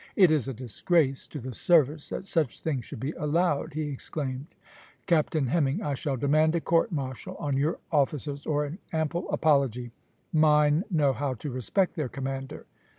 [0.15, 4.47] "It is a disgrace to the service that such things should be allowed," he exclaimed.
[5.05, 9.91] "Captain Hemming, I shall demand a court martial on your officers, or an ample apology.
[10.33, 12.65] Mine know how to respect their commander."